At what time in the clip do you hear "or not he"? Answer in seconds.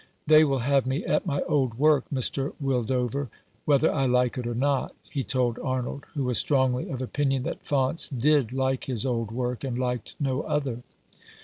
4.47-5.23